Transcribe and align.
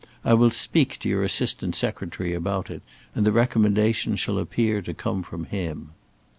I 0.25 0.33
will 0.33 0.49
speak 0.49 0.97
to 0.97 1.09
your 1.09 1.21
Assistant 1.21 1.75
Secretary 1.75 2.33
about 2.33 2.71
it, 2.71 2.81
and 3.13 3.23
the 3.23 3.31
recommendation 3.31 4.15
shall 4.15 4.39
appear 4.39 4.81
to 4.81 4.95
come 4.95 5.21
from 5.21 5.43
him." 5.45 5.91